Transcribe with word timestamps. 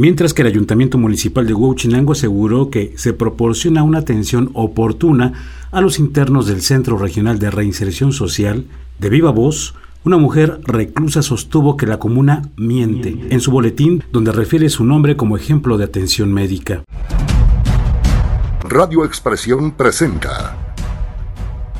mientras 0.00 0.32
que 0.32 0.40
el 0.40 0.48
Ayuntamiento 0.48 0.96
Municipal 0.96 1.46
de 1.46 1.52
Huachinango 1.52 2.12
aseguró 2.12 2.70
que 2.70 2.94
se 2.96 3.12
proporciona 3.12 3.82
una 3.82 3.98
atención 3.98 4.50
oportuna 4.54 5.34
a 5.70 5.82
los 5.82 5.98
internos 5.98 6.46
del 6.46 6.62
Centro 6.62 6.96
Regional 6.96 7.38
de 7.38 7.50
Reinserción 7.50 8.14
Social. 8.14 8.64
De 8.98 9.10
viva 9.10 9.30
voz, 9.30 9.74
una 10.02 10.16
mujer 10.16 10.58
reclusa 10.64 11.20
sostuvo 11.20 11.76
que 11.76 11.84
la 11.84 11.98
comuna 11.98 12.48
miente 12.56 13.14
en 13.28 13.40
su 13.40 13.50
boletín 13.50 14.02
donde 14.10 14.32
refiere 14.32 14.70
su 14.70 14.86
nombre 14.86 15.18
como 15.18 15.36
ejemplo 15.36 15.76
de 15.76 15.84
atención 15.84 16.32
médica. 16.32 16.82
Radio 18.66 19.04
Expresión 19.04 19.72
presenta 19.72 20.74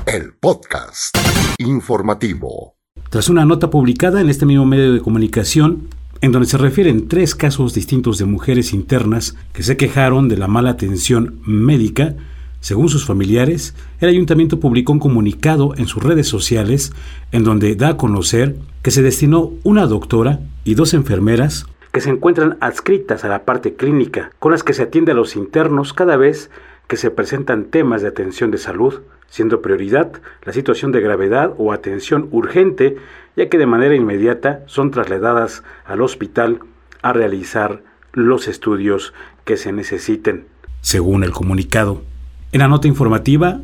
el 0.05 0.34
podcast 0.34 1.16
informativo. 1.57 2.75
Tras 3.09 3.30
una 3.30 3.46
nota 3.46 3.71
publicada 3.71 4.21
en 4.21 4.29
este 4.29 4.45
mismo 4.45 4.66
medio 4.66 4.93
de 4.93 5.00
comunicación, 5.00 5.89
en 6.21 6.32
donde 6.32 6.48
se 6.48 6.59
refieren 6.59 7.09
tres 7.09 7.34
casos 7.34 7.75
distintos 7.75 8.18
de 8.18 8.27
mujeres 8.27 8.73
internas 8.73 9.37
que 9.52 9.62
se 9.62 9.77
quejaron 9.77 10.28
de 10.28 10.37
la 10.37 10.48
mala 10.48 10.70
atención 10.70 11.41
médica, 11.47 12.15
según 12.61 12.91
sus 12.91 13.06
familiares, 13.06 13.74
el 14.01 14.11
ayuntamiento 14.11 14.61
publicó 14.61 14.92
un 14.92 14.98
comunicado 14.98 15.75
en 15.77 15.87
sus 15.87 16.02
redes 16.02 16.28
sociales 16.28 16.92
en 17.33 17.42
donde 17.42 17.75
da 17.75 17.91
a 17.91 17.97
conocer 17.97 18.56
que 18.83 18.91
se 18.91 19.02
destinó 19.02 19.52
una 19.62 19.87
doctora 19.87 20.41
y 20.64 20.75
dos 20.75 20.92
enfermeras 20.92 21.66
que 21.92 22.01
se 22.01 22.11
encuentran 22.11 22.56
adscritas 22.61 23.25
a 23.25 23.28
la 23.28 23.45
parte 23.45 23.75
clínica, 23.75 24.30
con 24.39 24.52
las 24.52 24.62
que 24.62 24.75
se 24.75 24.83
atiende 24.83 25.12
a 25.12 25.16
los 25.16 25.37
internos 25.37 25.92
cada 25.92 26.16
vez 26.16 26.50
que 26.87 26.97
se 26.97 27.11
presentan 27.11 27.64
temas 27.64 28.02
de 28.02 28.09
atención 28.09 28.50
de 28.50 28.59
salud, 28.59 29.00
siendo 29.30 29.62
prioridad 29.62 30.12
la 30.45 30.52
situación 30.52 30.93
de 30.93 31.01
gravedad 31.01 31.55
o 31.57 31.73
atención 31.73 32.29
urgente, 32.30 32.97
ya 33.37 33.48
que 33.48 33.56
de 33.56 33.66
manera 33.66 33.95
inmediata 33.95 34.62
son 34.66 34.91
trasladadas 34.91 35.62
al 35.87 36.03
hospital 36.03 36.61
a 37.01 37.15
realizar 37.15 37.83
los 38.12 38.48
estudios 38.48 39.15
que 39.45 39.56
se 39.56 39.73
necesiten. 39.73 40.47
Según 40.83 41.25
el 41.25 41.30
comunicado, 41.30 42.03
en 42.53 42.61
la 42.61 42.69
nota 42.69 42.89
informativa 42.89 43.61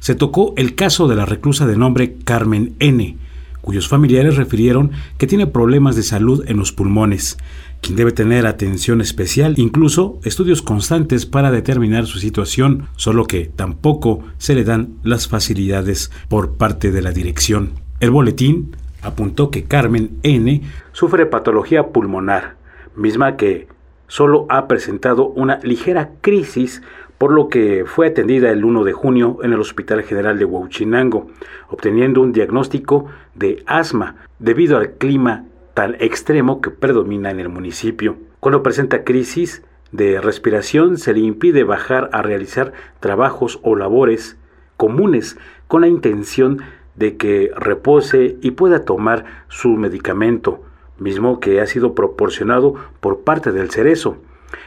se 0.00 0.14
tocó 0.14 0.52
el 0.56 0.74
caso 0.74 1.08
de 1.08 1.16
la 1.16 1.24
reclusa 1.24 1.66
de 1.66 1.78
nombre 1.78 2.16
Carmen 2.24 2.74
N., 2.80 3.16
cuyos 3.64 3.88
familiares 3.88 4.36
refirieron 4.36 4.92
que 5.18 5.26
tiene 5.26 5.46
problemas 5.46 5.96
de 5.96 6.02
salud 6.02 6.44
en 6.46 6.58
los 6.58 6.72
pulmones, 6.72 7.38
quien 7.80 7.96
debe 7.96 8.12
tener 8.12 8.46
atención 8.46 9.00
especial, 9.00 9.54
incluso 9.56 10.20
estudios 10.22 10.62
constantes 10.62 11.26
para 11.26 11.50
determinar 11.50 12.06
su 12.06 12.18
situación, 12.18 12.88
solo 12.96 13.24
que 13.24 13.46
tampoco 13.46 14.20
se 14.38 14.54
le 14.54 14.64
dan 14.64 14.94
las 15.02 15.28
facilidades 15.28 16.12
por 16.28 16.56
parte 16.56 16.92
de 16.92 17.02
la 17.02 17.10
dirección. 17.10 17.72
El 18.00 18.10
boletín 18.10 18.76
apuntó 19.02 19.50
que 19.50 19.64
Carmen 19.64 20.10
N 20.22 20.62
sufre 20.92 21.26
patología 21.26 21.88
pulmonar, 21.88 22.56
misma 22.96 23.36
que 23.36 23.68
solo 24.08 24.46
ha 24.48 24.68
presentado 24.68 25.26
una 25.28 25.58
ligera 25.62 26.10
crisis 26.20 26.82
por 27.18 27.32
lo 27.32 27.48
que 27.48 27.84
fue 27.86 28.08
atendida 28.08 28.50
el 28.50 28.64
1 28.64 28.84
de 28.84 28.92
junio 28.92 29.38
en 29.42 29.52
el 29.52 29.60
Hospital 29.60 30.02
General 30.02 30.38
de 30.38 30.44
Huachinango, 30.44 31.28
obteniendo 31.68 32.20
un 32.20 32.32
diagnóstico 32.32 33.06
de 33.34 33.62
asma 33.66 34.16
debido 34.38 34.76
al 34.76 34.92
clima 34.92 35.44
tan 35.74 35.96
extremo 35.98 36.60
que 36.60 36.70
predomina 36.70 37.30
en 37.30 37.40
el 37.40 37.48
municipio. 37.48 38.16
Cuando 38.40 38.62
presenta 38.62 39.04
crisis 39.04 39.62
de 39.92 40.20
respiración 40.20 40.98
se 40.98 41.12
le 41.12 41.20
impide 41.20 41.64
bajar 41.64 42.10
a 42.12 42.22
realizar 42.22 42.72
trabajos 43.00 43.60
o 43.62 43.76
labores 43.76 44.36
comunes 44.76 45.36
con 45.66 45.82
la 45.82 45.88
intención 45.88 46.58
de 46.96 47.16
que 47.16 47.50
repose 47.56 48.36
y 48.40 48.52
pueda 48.52 48.84
tomar 48.84 49.24
su 49.48 49.70
medicamento, 49.70 50.62
mismo 50.98 51.40
que 51.40 51.60
ha 51.60 51.66
sido 51.66 51.94
proporcionado 51.94 52.74
por 53.00 53.20
parte 53.20 53.52
del 53.52 53.70
cerezo. 53.70 54.18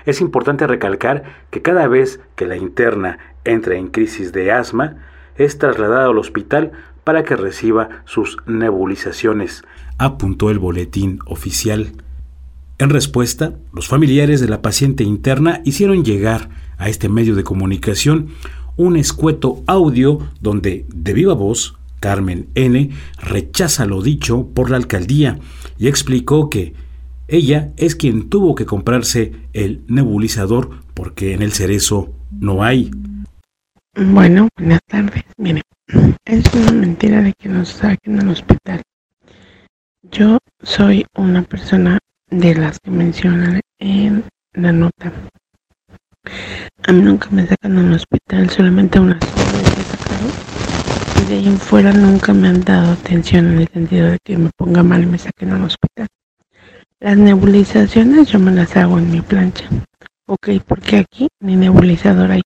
Es 0.05 0.21
importante 0.21 0.67
recalcar 0.67 1.23
que 1.49 1.61
cada 1.61 1.87
vez 1.87 2.19
que 2.35 2.45
la 2.45 2.57
interna 2.57 3.19
entra 3.43 3.75
en 3.75 3.87
crisis 3.87 4.31
de 4.31 4.51
asma, 4.51 4.97
es 5.35 5.57
trasladada 5.57 6.07
al 6.07 6.17
hospital 6.17 6.71
para 7.03 7.23
que 7.23 7.35
reciba 7.35 8.01
sus 8.05 8.37
nebulizaciones, 8.45 9.63
apuntó 9.97 10.49
el 10.49 10.59
boletín 10.59 11.19
oficial. 11.25 11.93
En 12.79 12.89
respuesta, 12.89 13.53
los 13.73 13.87
familiares 13.87 14.41
de 14.41 14.49
la 14.49 14.61
paciente 14.61 15.03
interna 15.03 15.61
hicieron 15.63 16.03
llegar 16.03 16.49
a 16.77 16.89
este 16.89 17.09
medio 17.09 17.35
de 17.35 17.43
comunicación 17.43 18.27
un 18.75 18.97
escueto 18.97 19.63
audio 19.65 20.19
donde, 20.39 20.85
de 20.93 21.13
viva 21.13 21.33
voz, 21.33 21.77
Carmen 21.99 22.47
N. 22.53 22.91
rechaza 23.19 23.85
lo 23.85 24.01
dicho 24.03 24.49
por 24.53 24.69
la 24.69 24.77
alcaldía 24.77 25.39
y 25.79 25.87
explicó 25.87 26.49
que 26.49 26.73
ella 27.27 27.73
es 27.77 27.95
quien 27.95 28.29
tuvo 28.29 28.55
que 28.55 28.65
comprarse 28.65 29.33
el 29.53 29.83
nebulizador 29.87 30.81
porque 30.93 31.33
en 31.33 31.41
el 31.41 31.51
cerezo 31.51 32.13
no 32.31 32.63
hay. 32.63 32.89
Bueno, 33.95 34.47
buenas 34.57 34.79
tardes. 34.87 35.23
Mire, 35.37 35.61
es 36.25 36.45
una 36.53 36.71
mentira 36.71 37.21
de 37.21 37.33
que 37.33 37.49
nos 37.49 37.69
saquen 37.69 38.19
al 38.19 38.29
hospital. 38.29 38.81
Yo 40.11 40.37
soy 40.61 41.05
una 41.15 41.41
persona 41.43 41.99
de 42.29 42.55
las 42.55 42.79
que 42.79 42.91
mencionan 42.91 43.59
en 43.79 44.23
la 44.53 44.71
nota. 44.71 45.11
A 46.87 46.91
mí 46.93 47.01
nunca 47.01 47.29
me 47.31 47.45
sacan 47.45 47.77
al 47.77 47.93
hospital, 47.93 48.49
solamente 48.49 48.99
unas 48.99 49.19
veces 49.19 49.77
me 49.77 49.83
sacaron. 49.83 50.31
Y 51.21 51.29
de 51.29 51.35
ahí 51.35 51.47
en 51.47 51.57
fuera 51.57 51.91
nunca 51.91 52.33
me 52.33 52.47
han 52.47 52.61
dado 52.61 52.93
atención 52.93 53.47
en 53.47 53.59
el 53.59 53.67
sentido 53.67 54.07
de 54.07 54.17
que 54.23 54.37
me 54.37 54.49
ponga 54.55 54.83
mal 54.83 55.03
y 55.03 55.07
me 55.07 55.17
saquen 55.17 55.51
al 55.51 55.63
hospital. 55.63 56.07
Las 56.99 57.15
nebulizaciones 57.15 58.29
yo 58.29 58.39
me 58.39 58.51
las 58.51 58.75
hago 58.75 58.97
en 58.97 59.11
mi 59.11 59.21
plancha. 59.21 59.65
Ok, 60.27 60.49
porque 60.65 60.97
aquí 60.97 61.27
ni 61.39 61.55
nebulizador 61.55 62.31
hay. 62.31 62.41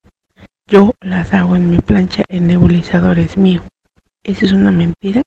Yo 0.68 0.92
las 1.00 1.34
hago 1.34 1.56
en 1.56 1.70
mi 1.70 1.80
plancha, 1.80 2.24
el 2.28 2.48
nebulizador 2.48 3.18
es 3.18 3.38
mío. 3.38 3.64
Esa 4.24 4.46
es 4.46 4.52
una 4.52 4.72
mentira 4.72 5.22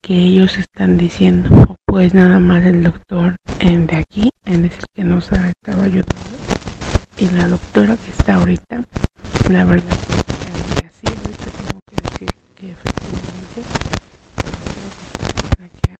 que 0.00 0.14
ellos 0.14 0.56
están 0.56 0.96
diciendo. 0.96 1.76
Pues 1.84 2.14
nada 2.14 2.38
más 2.38 2.64
el 2.64 2.82
doctor 2.82 3.36
en 3.58 3.86
de 3.86 3.96
aquí, 3.96 4.30
en 4.46 4.64
el 4.64 4.72
que 4.94 5.04
nos 5.04 5.30
ha 5.32 5.50
estado 5.50 5.82
ayudando. 5.82 6.14
Y 7.18 7.28
la 7.28 7.48
doctora 7.48 7.98
que 7.98 8.10
está 8.10 8.36
ahorita, 8.36 8.82
la 9.50 9.64
verdad 9.66 9.94
así 10.86 11.06
ahorita 11.06 11.50
tengo 11.50 11.80
que 11.86 11.96
decir 12.08 12.28
que 12.54 12.70
efectivamente 12.70 13.62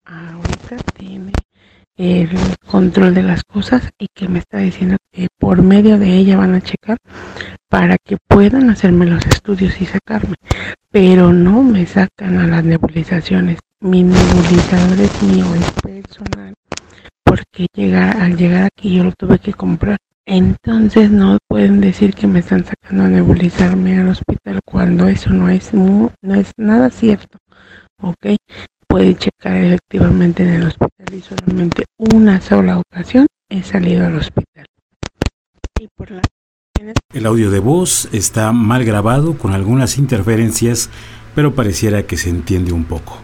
ahorita 0.06 0.76
tiene 0.94 1.32
el 1.96 2.30
control 2.80 3.12
de 3.12 3.22
las 3.22 3.44
cosas 3.44 3.90
y 3.98 4.06
que 4.14 4.26
me 4.26 4.38
está 4.38 4.56
diciendo 4.56 4.96
que 5.12 5.28
por 5.38 5.60
medio 5.62 5.98
de 5.98 6.16
ella 6.16 6.38
van 6.38 6.54
a 6.54 6.62
checar 6.62 6.96
para 7.68 7.98
que 7.98 8.16
puedan 8.26 8.70
hacerme 8.70 9.04
los 9.04 9.26
estudios 9.26 9.78
y 9.82 9.84
sacarme, 9.84 10.36
pero 10.90 11.30
no 11.30 11.62
me 11.62 11.84
sacan 11.84 12.38
a 12.38 12.46
las 12.46 12.64
nebulizaciones. 12.64 13.58
Mi 13.80 14.02
nebulizador 14.02 14.98
es 14.98 15.22
mío, 15.22 15.44
es 15.56 15.70
personal, 15.82 16.54
porque 17.22 17.66
llegar, 17.74 18.16
al 18.16 18.38
llegar 18.38 18.64
aquí 18.64 18.96
yo 18.96 19.04
lo 19.04 19.12
tuve 19.12 19.38
que 19.38 19.52
comprar. 19.52 19.98
Entonces 20.24 21.10
no 21.10 21.36
pueden 21.48 21.82
decir 21.82 22.14
que 22.14 22.26
me 22.26 22.38
están 22.38 22.64
sacando 22.64 23.04
a 23.04 23.08
nebulizarme 23.08 24.00
al 24.00 24.08
hospital 24.08 24.60
cuando 24.64 25.06
eso 25.06 25.28
no 25.28 25.50
es, 25.50 25.74
no 25.74 26.34
es 26.34 26.52
nada 26.56 26.88
cierto. 26.88 27.36
¿ok? 28.02 28.36
Puede 28.90 29.14
checar 29.14 29.54
efectivamente 29.54 30.42
en 30.42 30.48
el 30.48 30.66
hospital 30.66 31.14
y 31.14 31.20
solamente 31.20 31.84
una 31.96 32.40
sola 32.40 32.78
ocasión 32.78 33.28
he 33.48 33.62
salido 33.62 34.04
al 34.04 34.16
hospital. 34.16 34.66
El 37.14 37.26
audio 37.26 37.52
de 37.52 37.60
voz 37.60 38.08
está 38.12 38.50
mal 38.50 38.84
grabado 38.84 39.38
con 39.38 39.52
algunas 39.52 39.96
interferencias, 39.96 40.90
pero 41.36 41.54
pareciera 41.54 42.02
que 42.02 42.16
se 42.16 42.30
entiende 42.30 42.72
un 42.72 42.84
poco. 42.84 43.18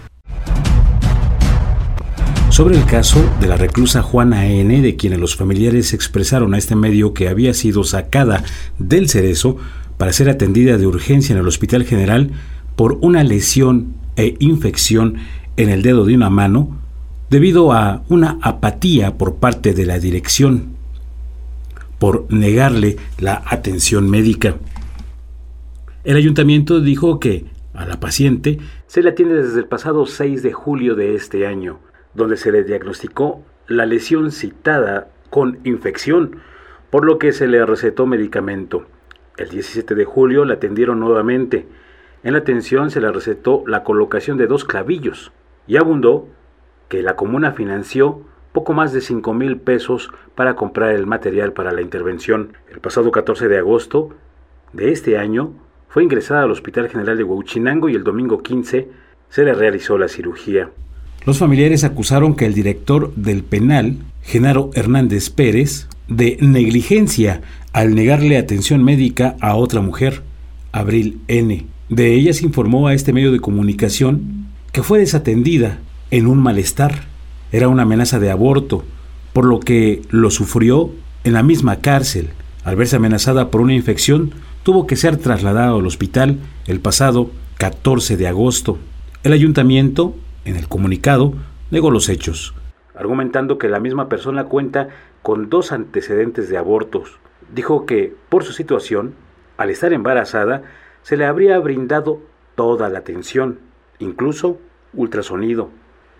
Sobre 2.51 2.77
el 2.77 2.85
caso 2.85 3.19
de 3.41 3.49
la 3.49 3.57
reclusa 3.57 4.03
Juana 4.03 4.47
N., 4.47 4.81
de 4.81 4.97
quienes 4.97 5.19
los 5.19 5.35
familiares 5.35 5.93
expresaron 5.93 6.55
a 6.55 6.59
este 6.59 6.77
medio 6.77 7.13
que 7.13 7.29
había 7.29 7.53
sido 7.55 7.83
sacada 7.83 8.45
del 8.79 9.09
cerezo 9.09 9.57
para 9.99 10.13
ser 10.13 10.31
atendida 10.31 10.79
de 10.79 10.87
urgencia 10.87 11.33
en 11.33 11.41
el 11.41 11.49
Hospital 11.49 11.85
General 11.85 12.31
por 12.77 12.99
una 13.01 13.25
lesión 13.25 13.95
e 14.17 14.37
infección 14.39 15.17
en 15.57 15.71
el 15.71 15.83
dedo 15.83 16.05
de 16.05 16.15
una 16.15 16.31
mano 16.31 16.79
debido 17.31 17.73
a 17.73 18.03
una 18.09 18.39
apatía 18.43 19.17
por 19.17 19.37
parte 19.37 19.73
de 19.75 19.87
la 19.87 19.99
dirección, 19.99 20.77
por 21.99 22.33
negarle 22.33 22.97
la 23.19 23.43
atención 23.47 24.09
médica. 24.09 24.55
El 26.05 26.17
ayuntamiento 26.17 26.81
dijo 26.81 27.19
que 27.19 27.47
a 27.75 27.85
la 27.85 27.99
paciente 27.99 28.59
se 28.87 29.03
le 29.03 29.11
atiende 29.11 29.43
desde 29.43 29.59
el 29.59 29.67
pasado 29.67 30.07
6 30.07 30.43
de 30.43 30.53
julio 30.53 30.95
de 30.95 31.15
este 31.15 31.47
año, 31.47 31.81
donde 32.15 32.37
se 32.37 32.53
le 32.53 32.65
diagnosticó 32.65 33.43
la 33.67 33.87
lesión 33.87 34.31
citada 34.31 35.09
con 35.31 35.59
infección, 35.65 36.37
por 36.91 37.05
lo 37.05 37.19
que 37.19 37.33
se 37.33 37.49
le 37.49 37.65
recetó 37.67 38.07
medicamento. 38.07 38.87
El 39.37 39.49
17 39.51 39.95
de 39.95 40.05
julio 40.05 40.45
la 40.45 40.55
atendieron 40.55 41.01
nuevamente. 41.01 41.67
En 42.23 42.33
la 42.33 42.39
atención 42.39 42.91
se 42.91 43.01
le 43.01 43.11
recetó 43.11 43.65
la 43.67 43.83
colocación 43.83 44.39
de 44.39 44.47
dos 44.47 44.65
clavillos, 44.65 45.33
y 45.67 45.77
abundó 45.77 46.29
que 46.89 47.03
la 47.03 47.17
comuna 47.17 47.53
financió 47.53 48.23
poco 48.53 48.73
más 48.73 48.93
de 48.93 49.01
5 49.01 49.35
mil 49.35 49.59
pesos 49.59 50.11
para 50.35 50.57
comprar 50.57 50.93
el 50.93 51.07
material 51.07 51.53
para 51.53 51.73
la 51.73 51.83
intervención. 51.83 52.53
El 52.73 52.81
pasado 52.81 53.11
14 53.11 53.49
de 53.49 53.59
agosto 53.59 54.11
de 54.73 54.93
este 54.93 55.19
año 55.19 55.53
fue 55.89 56.05
ingresada 56.05 56.43
al 56.43 56.51
Hospital 56.51 56.89
General 56.89 57.17
de 57.17 57.25
Huachinango 57.25 57.89
y 57.89 57.95
el 57.95 58.05
domingo 58.05 58.43
15 58.43 58.89
se 59.29 59.45
le 59.45 59.55
realizó 59.55 59.99
la 59.99 60.09
cirugía. 60.09 60.71
Los 61.27 61.39
familiares 61.39 61.85
acusaron 61.85 62.37
que 62.37 62.47
el 62.47 62.55
director 62.55 63.13
del 63.15 63.43
penal, 63.43 63.99
Genaro 64.23 64.71
Hernández 64.75 65.29
Pérez, 65.29 65.89
de 66.09 66.39
negligencia 66.41 67.43
al 67.73 67.95
negarle 67.95 68.39
atención 68.39 68.85
médica 68.85 69.37
a 69.41 69.57
otra 69.57 69.81
mujer, 69.81 70.23
Abril 70.73 71.21
N. 71.29 71.67
De 71.89 72.15
ella 72.15 72.33
se 72.33 72.47
informó 72.47 72.89
a 72.89 72.95
este 72.95 73.13
medio 73.13 73.33
de 73.33 73.41
comunicación 73.41 74.46
que 74.77 74.83
fue 74.83 74.99
desatendida 74.99 75.79
en 76.11 76.27
un 76.27 76.37
malestar. 76.37 77.05
Era 77.51 77.69
una 77.69 77.85
amenaza 77.85 78.19
de 78.19 78.31
aborto, 78.31 78.85
por 79.33 79.47
lo 79.47 79.59
que 79.59 80.03
lo 80.11 80.31
sufrió 80.31 80.91
en 81.25 81.33
la 81.33 81.43
misma 81.43 81.77
cárcel. 81.77 82.29
Al 82.63 82.77
verse 82.77 82.97
amenazada 82.97 83.51
por 83.51 83.63
una 83.63 83.73
infección, 83.73 84.35
tuvo 84.65 84.87
que 84.87 84.97
ser 84.97 85.17
trasladado 85.17 85.79
al 85.79 85.87
hospital 85.87 86.41
el 86.67 86.81
pasado 86.81 87.31
14 87.57 88.19
de 88.19 88.29
agosto. 88.29 88.77
El 89.23 89.33
ayuntamiento 89.33 90.15
en 90.45 90.57
el 90.57 90.69
comunicado, 90.69 91.33
negó 91.71 91.91
los 91.91 92.11
hechos, 92.11 92.53
argumentando 92.95 93.57
que 93.57 93.71
la 93.71 93.81
misma 93.81 94.11
persona 94.11 94.45
cuenta 94.45 94.91
con 95.23 95.49
dos 95.49 95.73
antecedentes 95.73 96.51
de 96.51 96.59
abortos. 96.59 97.19
Dijo 97.55 97.87
que, 97.87 98.15
por 98.29 98.45
su 98.45 98.53
situación, 98.53 99.15
al 99.57 99.71
estar 99.71 99.95
embarazada, 99.95 100.65
se 101.01 101.17
le 101.17 101.25
habría 101.25 101.59
brindado 101.61 102.21
toda 102.57 102.91
la 102.91 102.99
atención, 102.99 103.61
incluso 103.99 104.59
ultrasonido. 104.95 105.71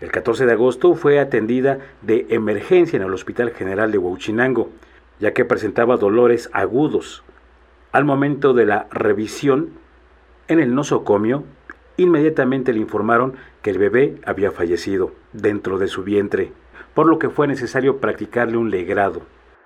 El 0.01 0.11
14 0.11 0.45
de 0.45 0.51
agosto 0.53 0.93
fue 0.95 1.19
atendida 1.19 1.79
de 2.01 2.27
emergencia 2.29 2.97
en 2.97 3.03
el 3.03 3.13
Hospital 3.13 3.51
General 3.51 3.91
de 3.91 3.97
Huachinango, 3.97 4.69
ya 5.19 5.33
que 5.33 5.45
presentaba 5.45 5.97
dolores 5.97 6.49
agudos. 6.53 7.23
Al 7.91 8.05
momento 8.05 8.53
de 8.53 8.65
la 8.65 8.87
revisión, 8.91 9.69
en 10.47 10.59
el 10.59 10.75
nosocomio 10.75 11.43
Inmediatamente 11.97 12.73
le 12.73 12.79
informaron 12.79 13.33
que 13.63 13.71
el 13.71 13.79
bebé 13.79 14.17
había 14.23 14.51
fallecido 14.51 15.13
dentro 15.33 15.79
de 15.79 15.87
su 15.87 16.03
vientre, 16.03 16.51
por 16.93 17.07
lo 17.07 17.17
que 17.17 17.29
fue 17.29 17.47
necesario 17.47 17.97
practicarle 17.97 18.57
un 18.57 18.69
legrado. 18.69 19.23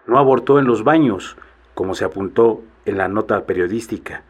No 0.07 0.17
abortó 0.17 0.57
en 0.57 0.65
los 0.65 0.85
baños, 0.85 1.35
como 1.73 1.93
se 1.93 2.05
apuntó 2.05 2.63
en 2.85 2.97
la 2.97 3.09
nota 3.09 3.45
periodística. 3.45 4.23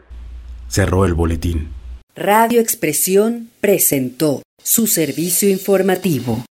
Cerró 0.67 1.05
el 1.05 1.13
boletín. 1.13 1.69
Radio 2.15 2.59
Expresión 2.59 3.49
presentó 3.61 4.41
su 4.63 4.87
servicio 4.87 5.49
informativo. 5.49 6.43